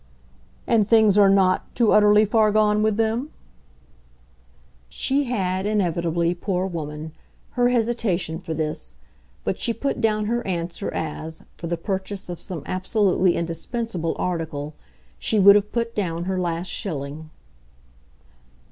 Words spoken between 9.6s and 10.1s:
put